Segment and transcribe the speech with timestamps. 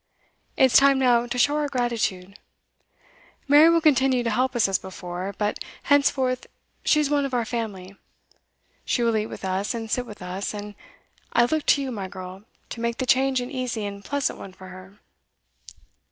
[0.57, 2.39] It's time now to show our gratitude.
[3.47, 6.47] Mary will continue to help us as before, but henceforth
[6.83, 7.95] she is one of our family.
[8.83, 10.73] She will eat with us and sit with us; and
[11.33, 14.53] I look to you, my girl, to make the change an easy and pleasant one
[14.53, 14.97] for her.